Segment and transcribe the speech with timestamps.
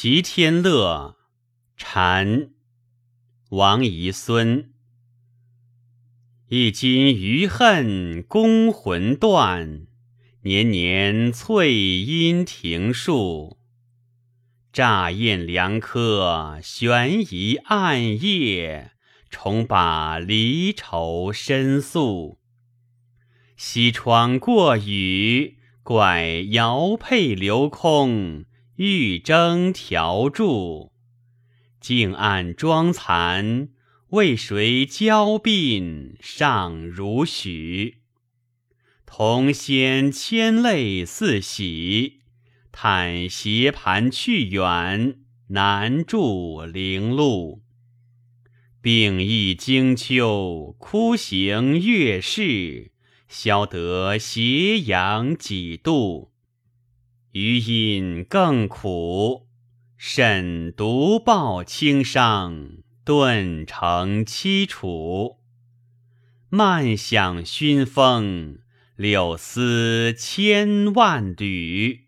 [0.00, 1.16] 齐天乐，
[1.76, 2.50] 禅，
[3.48, 4.72] 王遗孙。
[6.50, 9.88] 一襟余恨攻魂断，
[10.42, 13.58] 年年翠阴庭树。
[14.72, 18.92] 乍宴良客，悬疑暗夜，
[19.28, 22.38] 重把离愁申诉。
[23.56, 28.44] 西窗过雨，怪瑶佩流空。
[28.78, 30.92] 玉筝调柱，
[31.80, 33.70] 镜暗妆残，
[34.10, 37.96] 为谁娇鬓尚如许？
[39.04, 42.20] 同仙牵泪似喜，
[42.70, 47.64] 叹斜盘去远，难住零路。
[48.80, 52.92] 病疫经秋，枯行月事，
[53.26, 56.30] 消得斜阳几度。
[57.32, 59.46] 余音更苦，
[59.96, 65.36] 甚独报轻伤，顿成凄楚。
[66.48, 68.60] 漫想熏风，
[68.96, 72.07] 柳丝千万缕。